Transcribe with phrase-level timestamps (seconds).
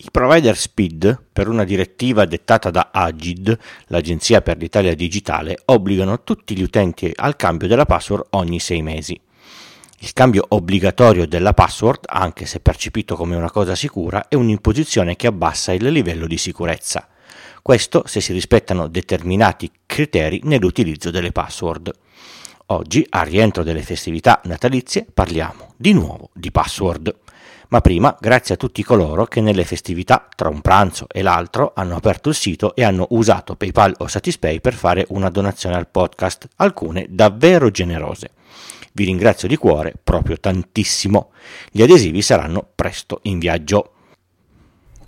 [0.00, 6.56] I provider SPID, per una direttiva dettata da Agid, l'Agenzia per l'Italia Digitale, obbligano tutti
[6.56, 9.20] gli utenti al cambio della password ogni sei mesi.
[9.98, 15.26] Il cambio obbligatorio della password, anche se percepito come una cosa sicura, è un'imposizione che
[15.26, 17.08] abbassa il livello di sicurezza.
[17.60, 21.90] Questo se si rispettano determinati criteri nell'utilizzo delle password.
[22.66, 27.12] Oggi, al rientro delle festività natalizie, parliamo di nuovo di password.
[27.70, 31.96] Ma prima, grazie a tutti coloro che nelle festività, tra un pranzo e l'altro, hanno
[31.96, 36.48] aperto il sito e hanno usato PayPal o Satispay per fare una donazione al podcast,
[36.56, 38.30] alcune davvero generose.
[38.92, 41.30] Vi ringrazio di cuore proprio tantissimo.
[41.70, 43.92] Gli adesivi saranno presto in viaggio.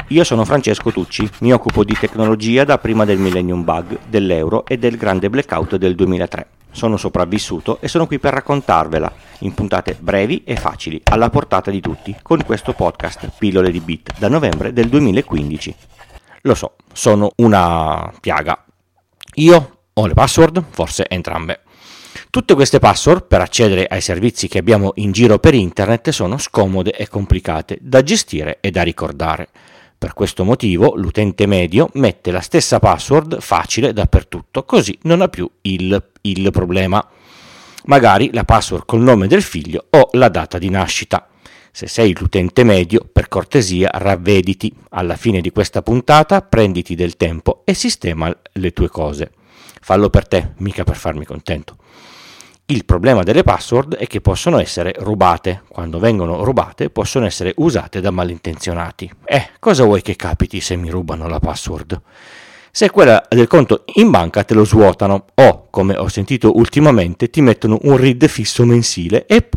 [0.09, 4.77] Io sono Francesco Tucci, mi occupo di tecnologia da prima del Millennium Bug, dell'euro e
[4.77, 6.47] del grande blackout del 2003.
[6.73, 11.81] Sono sopravvissuto e sono qui per raccontarvela in puntate brevi e facili, alla portata di
[11.81, 15.75] tutti, con questo podcast Pillole di Bit da novembre del 2015.
[16.43, 18.65] Lo so, sono una piaga.
[19.35, 21.61] Io ho le password, forse entrambe.
[22.31, 26.93] Tutte queste password per accedere ai servizi che abbiamo in giro per internet sono scomode
[26.93, 29.49] e complicate da gestire e da ricordare.
[29.99, 35.49] Per questo motivo l'utente medio mette la stessa password facile dappertutto, così non ha più
[35.63, 37.07] il, il problema.
[37.85, 41.29] Magari la password col nome del figlio o la data di nascita.
[41.73, 44.75] Se sei l'utente medio, per cortesia ravvediti.
[44.91, 49.33] Alla fine di questa puntata prenditi del tempo e sistema le tue cose.
[49.81, 51.77] Fallo per te, mica per farmi contento.
[52.67, 55.63] Il problema delle password è che possono essere rubate.
[55.67, 59.11] Quando vengono rubate possono essere usate da malintenzionati.
[59.25, 62.01] Eh, cosa vuoi che capiti se mi rubano la password?
[62.73, 67.41] Se quella del conto in banca te lo svuotano o, come ho sentito ultimamente, ti
[67.41, 69.49] mettono un read fisso mensile e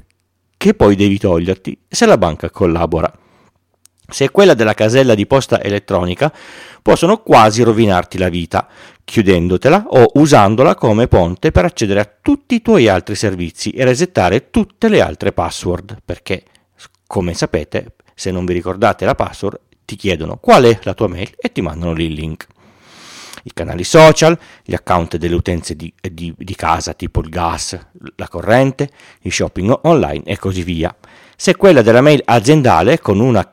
[0.58, 3.12] che poi devi toglierti se la banca collabora.
[4.08, 6.34] Se quella della casella di posta elettronica,
[6.82, 8.68] possono quasi rovinarti la vita,
[9.04, 14.50] chiudendotela o usandola come ponte per accedere a tutti i tuoi altri servizi e resettare
[14.50, 16.44] tutte le altre password, perché,
[17.08, 21.32] come sapete, se non vi ricordate la password, ti chiedono qual è la tua mail
[21.38, 22.48] e ti mandano lì il link.
[23.44, 27.78] I canali social, gli account delle utenze di, di, di casa tipo il gas,
[28.16, 28.90] la corrente,
[29.22, 30.96] il shopping online e così via.
[31.36, 33.46] Se quella della mail aziendale con una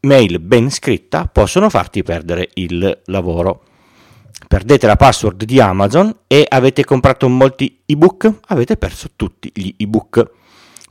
[0.00, 3.62] mail ben scritta possono farti perdere il lavoro.
[4.46, 10.30] Perdete la password di Amazon e avete comprato molti ebook, avete perso tutti gli ebook.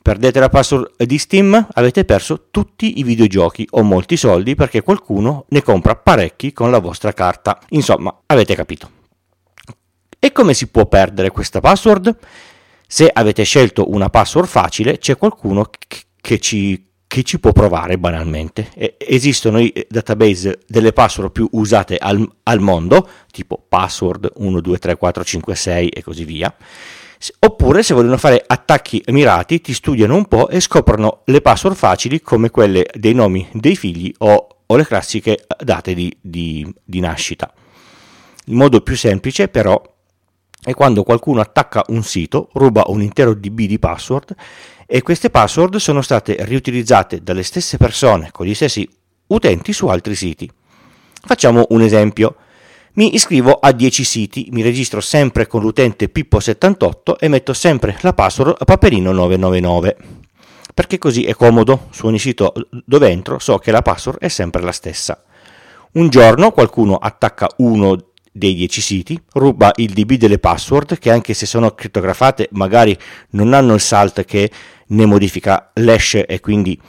[0.03, 5.45] Perdete la password di Steam, avete perso tutti i videogiochi o molti soldi perché qualcuno
[5.47, 7.57] ne compra parecchi con la vostra carta.
[7.69, 8.89] Insomma, avete capito.
[10.19, 12.17] E come si può perdere questa password?
[12.85, 15.69] Se avete scelto una password facile, c'è qualcuno
[16.19, 18.71] che ci che ci può provare banalmente.
[18.97, 24.97] Esistono i database delle password più usate al, al mondo, tipo password 1, 2, 3,
[24.97, 26.53] 4, 5, 6 e così via.
[27.39, 32.21] Oppure se vogliono fare attacchi mirati ti studiano un po' e scoprono le password facili
[32.21, 37.51] come quelle dei nomi dei figli o, o le classiche date di, di, di nascita.
[38.45, 39.81] Il modo più semplice però
[40.61, 44.35] è quando qualcuno attacca un sito, ruba un intero DB di password
[44.85, 48.87] e queste password sono state riutilizzate dalle stesse persone con gli stessi
[49.27, 50.49] utenti su altri siti.
[51.25, 52.35] Facciamo un esempio.
[52.95, 58.13] Mi iscrivo a 10 siti, mi registro sempre con l'utente Pippo78 e metto sempre la
[58.13, 59.95] password Paperino999.
[60.75, 62.53] Perché così è comodo, su ogni sito
[62.85, 65.23] dove entro so che la password è sempre la stessa.
[65.93, 71.33] Un giorno qualcuno attacca uno dei 10 siti, ruba il DB delle password che anche
[71.33, 72.95] se sono crittografate magari
[73.31, 74.51] non hanno il salt che
[74.85, 76.79] ne modifica l'hash e quindi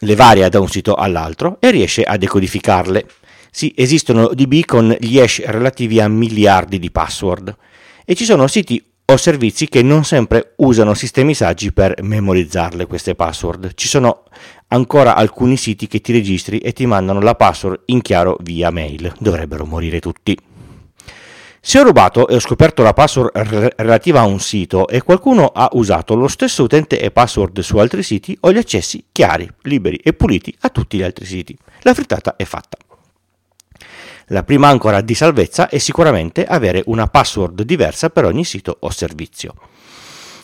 [0.00, 3.06] le varia da un sito all'altro e riesce a decodificarle.
[3.50, 7.56] Sì, esistono DB con gli hash relativi a miliardi di password
[8.04, 13.16] e ci sono siti o servizi che non sempre usano sistemi saggi per memorizzarle queste
[13.16, 13.74] password.
[13.74, 14.22] Ci sono
[14.68, 19.12] ancora alcuni siti che ti registri e ti mandano la password in chiaro via mail.
[19.18, 20.38] Dovrebbero morire tutti.
[21.62, 25.46] Se ho rubato e ho scoperto la password r- relativa a un sito e qualcuno
[25.46, 29.96] ha usato lo stesso utente e password su altri siti, ho gli accessi chiari, liberi
[29.96, 31.56] e puliti a tutti gli altri siti.
[31.82, 32.78] La frittata è fatta.
[34.32, 38.88] La prima ancora di salvezza è sicuramente avere una password diversa per ogni sito o
[38.90, 39.54] servizio.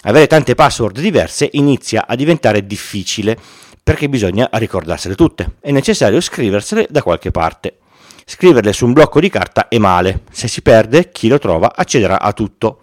[0.02, 3.38] Avere tante password diverse inizia a diventare difficile
[3.80, 5.58] perché bisogna ricordarsele tutte.
[5.60, 7.76] È necessario scriversele da qualche parte.
[8.24, 12.20] Scriverle su un blocco di carta è male, se si perde chi lo trova accederà
[12.20, 12.80] a tutto.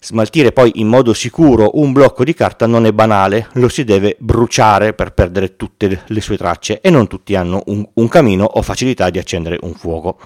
[0.00, 4.16] Smaltire poi in modo sicuro un blocco di carta non è banale, lo si deve
[4.18, 8.62] bruciare per perdere tutte le sue tracce e non tutti hanno un, un camino o
[8.62, 10.18] facilità di accendere un fuoco.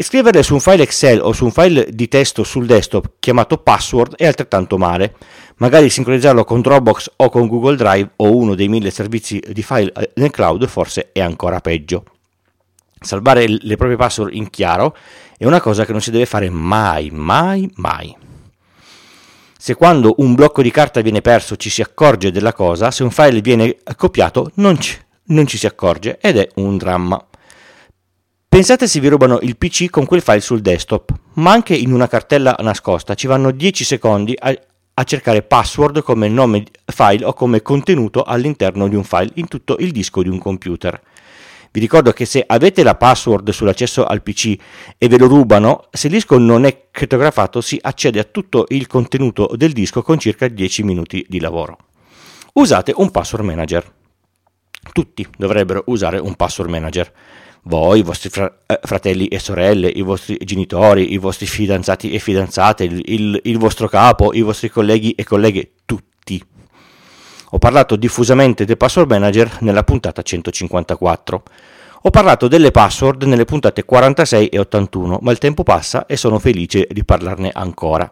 [0.00, 4.14] Scriverle su un file Excel o su un file di testo sul desktop chiamato password
[4.14, 5.16] è altrettanto male.
[5.56, 9.92] Magari sincronizzarlo con Dropbox o con Google Drive o uno dei mille servizi di file
[9.92, 12.04] eh, nel cloud forse è ancora peggio.
[13.00, 14.96] Salvare le proprie password in chiaro
[15.36, 18.16] è una cosa che non si deve fare mai, mai, mai.
[19.58, 23.10] Se quando un blocco di carta viene perso ci si accorge della cosa, se un
[23.10, 27.27] file viene copiato non ci, non ci si accorge ed è un dramma.
[28.58, 32.08] Pensate se vi rubano il PC con quel file sul desktop, ma anche in una
[32.08, 34.52] cartella nascosta ci vanno 10 secondi a,
[34.94, 39.76] a, cercare password come nome file o come contenuto all'interno di un file in tutto
[39.78, 41.00] il disco di un computer.
[41.70, 44.56] Vi ricordo che se avete la password sull'accesso al PC
[44.98, 48.88] e ve lo rubano, se il disco non è crittografato si accede a tutto il
[48.88, 51.78] contenuto del disco con circa 10 minuti di lavoro.
[52.54, 53.88] Usate un password manager.
[54.92, 57.12] Tutti dovrebbero usare un password manager
[57.62, 62.18] voi, i vostri fra- eh, fratelli e sorelle, i vostri genitori, i vostri fidanzati e
[62.18, 66.42] fidanzate, il, il, il vostro capo, i vostri colleghi e colleghe, tutti.
[67.50, 71.42] Ho parlato diffusamente del password manager nella puntata 154.
[72.02, 76.38] Ho parlato delle password nelle puntate 46 e 81, ma il tempo passa e sono
[76.38, 78.10] felice di parlarne ancora.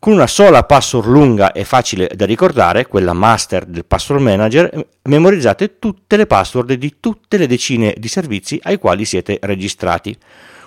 [0.00, 5.78] Con una sola password lunga e facile da ricordare, quella master del password manager, memorizzate
[5.78, 10.16] tutte le password di tutte le decine di servizi ai quali siete registrati.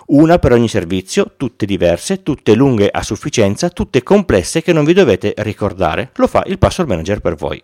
[0.10, 4.94] Una per ogni servizio, tutte diverse, tutte lunghe a sufficienza, tutte complesse che non vi
[4.94, 6.12] dovete ricordare.
[6.18, 7.60] Lo fa il password manager per voi.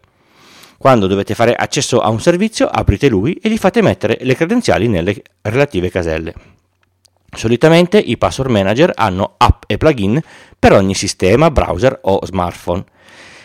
[0.75, 4.87] Quando dovete fare accesso a un servizio, aprite lui e gli fate mettere le credenziali
[4.87, 6.33] nelle relative caselle.
[7.31, 10.19] Solitamente i password manager hanno app e plugin
[10.59, 12.83] per ogni sistema, browser o smartphone.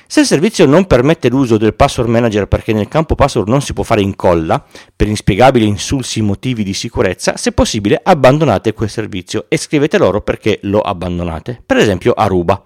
[0.06, 3.72] Se il servizio non permette l'uso del password manager perché nel campo password non si
[3.72, 4.62] può fare incolla,
[4.94, 10.58] per inspiegabili insulsi motivi di sicurezza, se possibile abbandonate quel servizio e scrivete loro perché
[10.62, 12.62] lo abbandonate, per esempio Aruba.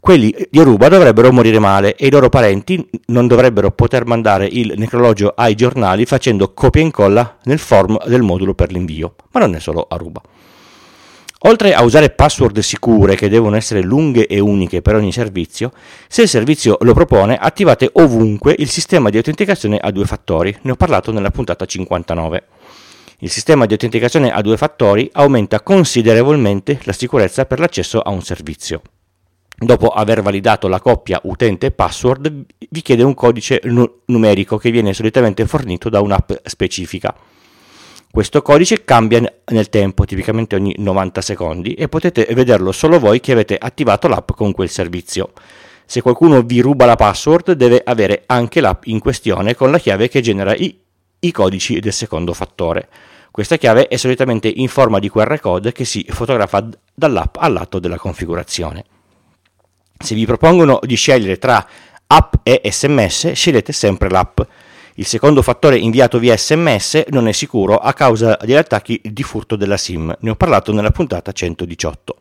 [0.00, 4.72] Quelli di Aruba dovrebbero morire male e i loro parenti non dovrebbero poter mandare il
[4.76, 9.54] necrologio ai giornali facendo copia e incolla nel form del modulo per l'invio, ma non
[9.54, 10.22] è solo Aruba.
[11.44, 15.72] Oltre a usare password sicure che devono essere lunghe e uniche per ogni servizio,
[16.06, 20.72] se il servizio lo propone attivate ovunque il sistema di autenticazione a due fattori, ne
[20.72, 22.44] ho parlato nella puntata 59.
[23.20, 28.20] Il sistema di autenticazione a due fattori aumenta considerevolmente la sicurezza per l'accesso a un
[28.20, 28.82] servizio.
[29.56, 33.62] Dopo aver validato la coppia utente password, vi chiede un codice
[34.06, 37.14] numerico che viene solitamente fornito da un'app specifica.
[38.12, 43.30] Questo codice cambia nel tempo, tipicamente ogni 90 secondi, e potete vederlo solo voi che
[43.30, 45.30] avete attivato l'app con quel servizio.
[45.84, 50.08] Se qualcuno vi ruba la password, deve avere anche l'app in questione con la chiave
[50.08, 50.76] che genera i,
[51.20, 52.88] i codici del secondo fattore.
[53.30, 57.78] Questa chiave è solitamente in forma di QR code che si fotografa dall'app al lato
[57.78, 58.84] della configurazione.
[59.96, 61.64] Se vi propongono di scegliere tra
[62.08, 64.40] app e sms, scegliete sempre l'app.
[64.94, 69.56] Il secondo fattore inviato via sms non è sicuro a causa degli attacchi di furto
[69.56, 72.16] della SIM, ne ho parlato nella puntata 118.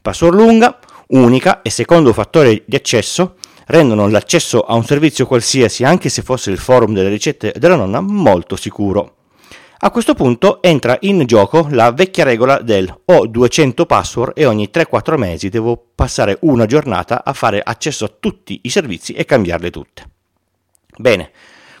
[0.00, 0.78] Password lunga,
[1.08, 3.34] unica e secondo fattore di accesso
[3.66, 8.00] rendono l'accesso a un servizio qualsiasi, anche se fosse il forum delle ricette della nonna,
[8.00, 9.14] molto sicuro.
[9.78, 14.70] A questo punto entra in gioco la vecchia regola del ho 200 password e ogni
[14.72, 19.70] 3-4 mesi devo passare una giornata a fare accesso a tutti i servizi e cambiarle
[19.70, 20.15] tutte.
[20.96, 21.30] Bene,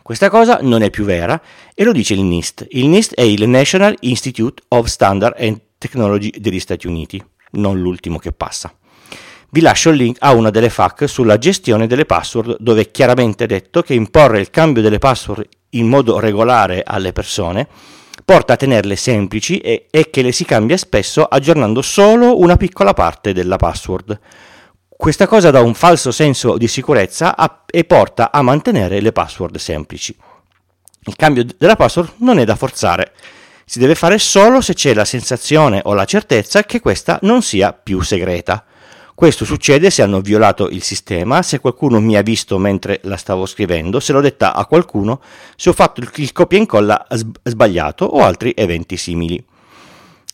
[0.02, 1.40] questa cosa non è più vera
[1.74, 2.66] e lo dice il NIST.
[2.70, 8.18] Il NIST è il National Institute of Standard and Technology degli Stati Uniti, non l'ultimo
[8.18, 8.72] che passa.
[9.50, 13.46] Vi lascio il link a una delle FAQ sulla gestione delle password dove è chiaramente
[13.46, 17.66] detto che imporre il cambio delle password in modo regolare alle persone
[18.24, 22.92] porta a tenerle semplici e, e che le si cambia spesso aggiornando solo una piccola
[22.92, 24.18] parte della password.
[24.96, 29.56] Questa cosa dà un falso senso di sicurezza a, e porta a mantenere le password
[29.56, 30.16] semplici.
[31.04, 33.12] Il cambio della password non è da forzare,
[33.68, 37.72] si deve fare solo se c'è la sensazione o la certezza che questa non sia
[37.72, 38.64] più segreta.
[39.12, 43.44] Questo succede se hanno violato il sistema, se qualcuno mi ha visto mentre la stavo
[43.44, 45.20] scrivendo, se l'ho detta a qualcuno,
[45.56, 47.06] se ho fatto il copia e incolla
[47.42, 49.44] sbagliato o altri eventi simili.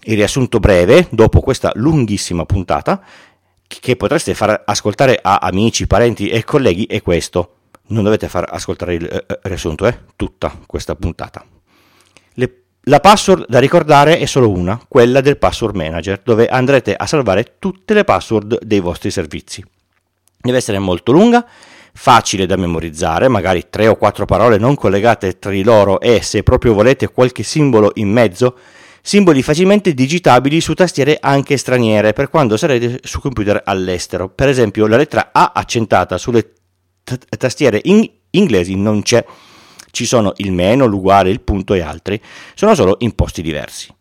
[0.04, 3.02] Il riassunto breve, dopo questa lunghissima puntata,
[3.80, 7.56] che potreste far ascoltare a amici, parenti e colleghi è questo.
[7.88, 9.98] Non dovete far ascoltare il eh, riassunto, eh?
[10.16, 11.44] tutta questa puntata.
[12.34, 17.06] Le La password da ricordare è solo una, quella del password manager, dove andrete a
[17.06, 19.64] salvare tutte le password dei vostri servizi.
[20.40, 21.46] Deve essere molto lunga,
[21.92, 26.42] facile da memorizzare, magari 3 o 4 parole non collegate tra di loro e se
[26.42, 28.56] proprio volete qualche simbolo in mezzo,
[29.02, 34.28] simboli facilmente digitabili su tastiere anche straniere per quando sarete su computer all'estero.
[34.28, 36.52] Per esempio la lettera A accentata sulle
[37.02, 39.24] t- tastiere in- inglesi non c'è
[39.92, 42.20] ci sono il meno, l'uguale, il punto e altri,
[42.54, 43.94] sono solo in posti diversi.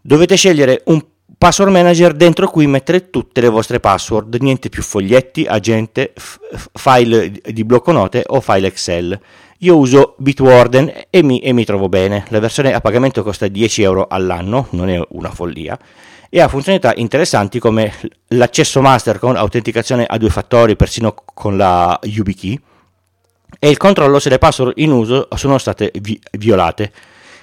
[0.00, 1.04] Dovete scegliere un
[1.36, 6.38] password manager dentro cui mettere tutte le vostre password, niente più foglietti, agente, f-
[6.72, 9.20] file di blocco note o file Excel.
[9.60, 12.26] Io uso Bitwarden e mi, e mi trovo bene.
[12.28, 15.78] La versione a pagamento costa 10 euro all'anno, non è una follia,
[16.28, 17.92] e ha funzionalità interessanti come
[18.28, 22.60] l'accesso master con autenticazione a due fattori, persino con la YubiKey,
[23.58, 26.92] e il controllo se le password in uso sono state vi- violate.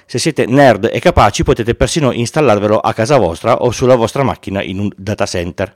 [0.06, 4.62] Se siete nerd e capaci potete persino installarvelo a casa vostra o sulla vostra macchina
[4.62, 5.74] in un data center.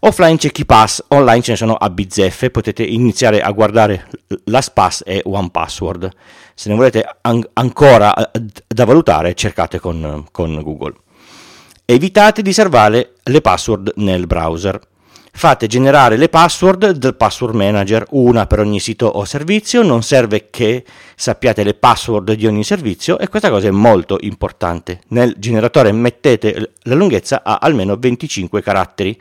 [0.00, 4.08] Offline c'è KeyPass, online ce ne sono a bizzeffe, potete iniziare a guardare
[4.44, 6.10] LastPass e OnePassword.
[6.54, 8.30] Se ne volete an- ancora
[8.66, 10.94] da valutare cercate con, con Google.
[11.84, 14.80] Evitate di salvare le password nel browser
[15.38, 20.48] fate generare le password del password manager, una per ogni sito o servizio, non serve
[20.50, 25.02] che sappiate le password di ogni servizio e questa cosa è molto importante.
[25.10, 29.16] Nel generatore mettete la lunghezza a almeno 25 caratteri.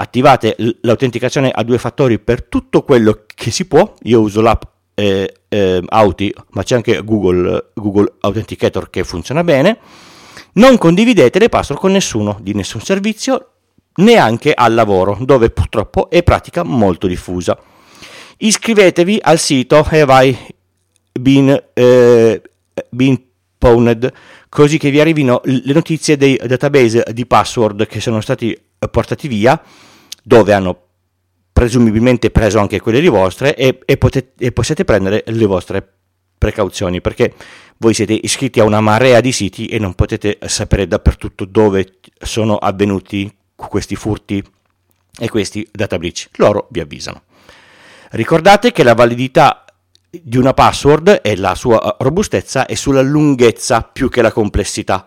[0.00, 3.94] Attivate l'autenticazione a due fattori per tutto quello che si può.
[4.02, 4.62] Io uso l'app
[4.94, 9.78] eh, eh, Auti, ma c'è anche Google, Google Authenticator che funziona bene.
[10.52, 13.50] Non condividete le password con nessuno di nessun servizio,
[13.96, 17.58] neanche al lavoro, dove purtroppo è pratica molto diffusa.
[18.36, 20.38] Iscrivetevi al sito Have I
[21.18, 22.42] Been, eh,
[22.90, 23.27] been
[23.58, 24.12] Pwned,
[24.48, 28.58] così che vi arrivino le notizie dei database di password che sono stati
[28.90, 29.60] portati via,
[30.22, 30.82] dove hanno
[31.52, 35.86] presumibilmente preso anche quelle di vostre e, e, potete, e possiate prendere le vostre
[36.38, 37.34] precauzioni perché
[37.78, 42.56] voi siete iscritti a una marea di siti e non potete sapere dappertutto dove sono
[42.56, 44.42] avvenuti questi furti
[45.18, 46.28] e questi data breach.
[46.36, 47.22] Loro vi avvisano.
[48.10, 49.64] Ricordate che la validità
[50.10, 55.06] di una password e la sua robustezza è sulla lunghezza più che la complessità.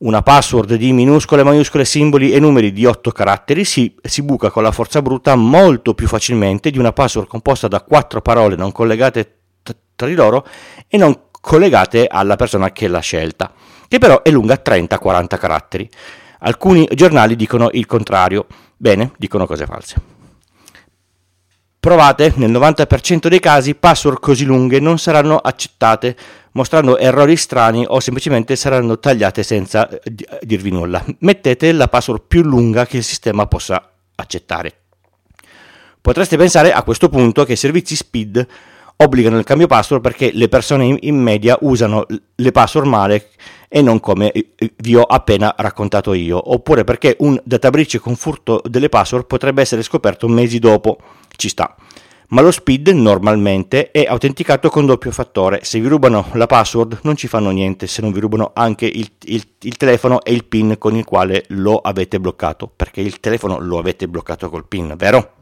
[0.00, 4.62] Una password di minuscole, maiuscole, simboli e numeri di 8 caratteri si, si buca con
[4.62, 9.38] la forza bruta molto più facilmente di una password composta da 4 parole non collegate
[9.62, 10.46] t- tra di loro
[10.88, 13.52] e non collegate alla persona che l'ha scelta,
[13.88, 15.90] che però è lunga 30-40 caratteri.
[16.40, 18.46] Alcuni giornali dicono il contrario.
[18.76, 20.13] Bene, dicono cose false.
[21.84, 26.16] Provate, nel 90% dei casi password così lunghe non saranno accettate,
[26.52, 30.00] mostrando errori strani o semplicemente saranno tagliate senza eh,
[30.40, 31.04] dirvi nulla.
[31.18, 34.72] Mettete la password più lunga che il sistema possa accettare.
[36.00, 38.46] Potreste pensare a questo punto che i servizi speed
[38.96, 43.28] obbligano il cambio password perché le persone in media usano le password male
[43.68, 44.32] e non come
[44.76, 49.62] vi ho appena raccontato io, oppure perché un data breach con furto delle password potrebbe
[49.62, 50.98] essere scoperto mesi dopo,
[51.36, 51.74] ci sta.
[52.28, 55.60] Ma lo speed normalmente è autenticato con doppio fattore.
[55.62, 59.08] Se vi rubano la password non ci fanno niente se non vi rubano anche il,
[59.24, 63.58] il, il telefono e il PIN con il quale lo avete bloccato, perché il telefono
[63.60, 65.33] lo avete bloccato col PIN, vero?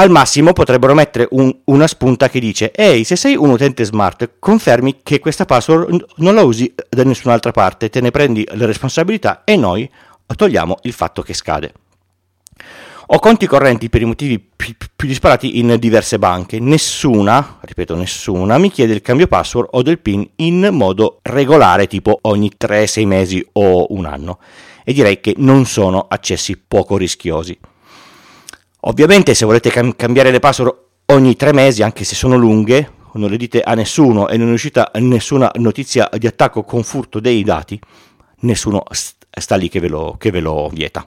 [0.00, 4.34] Al massimo potrebbero mettere un, una spunta che dice Ehi, se sei un utente smart,
[4.38, 9.42] confermi che questa password non la usi da nessun'altra parte, te ne prendi le responsabilità
[9.42, 9.90] e noi
[10.24, 11.72] togliamo il fatto che scade.
[13.06, 16.60] Ho conti correnti per i motivi più, più disparati in diverse banche.
[16.60, 22.20] Nessuna, ripeto nessuna, mi chiede il cambio password o del PIN in modo regolare, tipo
[22.22, 24.38] ogni 3-6 mesi o un anno.
[24.84, 27.58] E direi che non sono accessi poco rischiosi.
[28.82, 30.74] Ovviamente se volete cam- cambiare le password
[31.06, 34.52] ogni tre mesi, anche se sono lunghe, non le dite a nessuno e non è
[34.52, 37.80] uscita nessuna notizia di attacco con furto dei dati,
[38.40, 41.06] nessuno sta lì che ve lo, che ve lo vieta.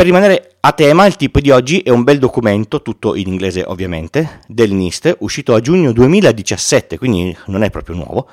[0.00, 3.64] Per rimanere a tema, il tip di oggi è un bel documento, tutto in inglese
[3.66, 8.26] ovviamente, del NIST, uscito a giugno 2017, quindi non è proprio nuovo,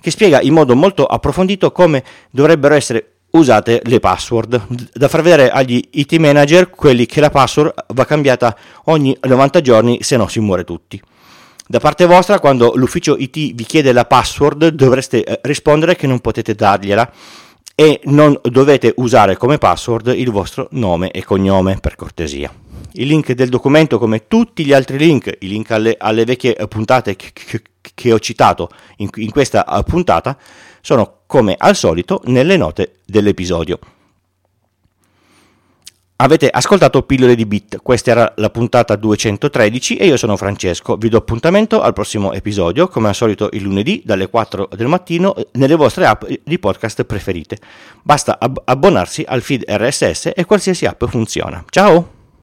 [0.00, 5.50] che spiega in modo molto approfondito come dovrebbero essere usate le password, da far vedere
[5.50, 10.40] agli IT manager quelli che la password va cambiata ogni 90 giorni se no si
[10.40, 10.98] muore tutti.
[11.66, 16.20] Da parte vostra, quando l'ufficio IT vi chiede la password, dovreste eh, rispondere che non
[16.20, 17.12] potete dargliela
[17.74, 22.52] e non dovete usare come password il vostro nome e cognome per cortesia.
[22.92, 27.16] Il link del documento, come tutti gli altri link, i link alle, alle vecchie puntate
[27.16, 30.36] che, ho citato in, in questa puntata,
[30.80, 33.78] sono come al solito nelle note dell'episodio.
[36.22, 40.96] Avete ascoltato Pillole di Bit, questa era la puntata 213 e io sono Francesco.
[40.98, 45.34] Vi do appuntamento al prossimo episodio, come al solito il lunedì dalle 4 del mattino
[45.52, 47.56] nelle vostre app di podcast preferite.
[48.02, 51.64] Basta ab- abbonarsi al feed RSS e qualsiasi app funziona.
[51.70, 52.19] Ciao!